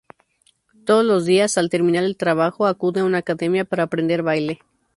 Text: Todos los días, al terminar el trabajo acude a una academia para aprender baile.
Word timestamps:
Todos 0.83 1.05
los 1.05 1.25
días, 1.25 1.59
al 1.59 1.69
terminar 1.69 2.03
el 2.03 2.17
trabajo 2.17 2.65
acude 2.65 3.01
a 3.01 3.05
una 3.05 3.19
academia 3.19 3.65
para 3.65 3.83
aprender 3.83 4.23
baile. 4.23 4.59